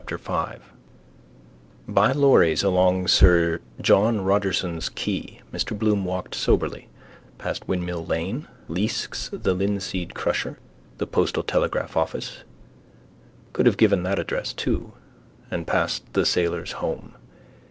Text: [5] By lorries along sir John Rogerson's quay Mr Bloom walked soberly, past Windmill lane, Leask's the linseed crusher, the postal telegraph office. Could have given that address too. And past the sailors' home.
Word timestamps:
[5] 0.19 0.61
By 1.87 2.11
lorries 2.11 2.63
along 2.63 3.07
sir 3.07 3.59
John 3.79 4.21
Rogerson's 4.21 4.89
quay 4.89 5.41
Mr 5.53 5.77
Bloom 5.77 6.05
walked 6.05 6.33
soberly, 6.33 6.87
past 7.37 7.67
Windmill 7.67 8.07
lane, 8.07 8.47
Leask's 8.67 9.29
the 9.31 9.53
linseed 9.53 10.15
crusher, 10.15 10.57
the 10.97 11.05
postal 11.05 11.43
telegraph 11.43 11.95
office. 11.95 12.39
Could 13.53 13.67
have 13.67 13.77
given 13.77 14.01
that 14.01 14.17
address 14.17 14.53
too. 14.53 14.93
And 15.51 15.67
past 15.67 16.13
the 16.13 16.25
sailors' 16.25 16.71
home. 16.71 17.13